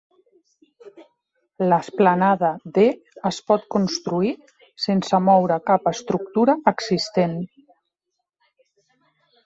[1.65, 2.87] L'esplanada D
[3.31, 4.33] es pot construir
[4.89, 7.41] sense moure cap estructura existent.